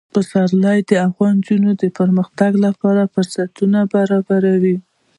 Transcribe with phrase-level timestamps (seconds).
[0.13, 4.77] پسرلی د افغان نجونو د پرمختګ لپاره فرصتونه برابروي.